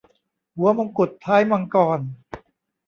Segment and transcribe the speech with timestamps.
[0.55, 1.99] หัวมงกุฏท้ายมังกร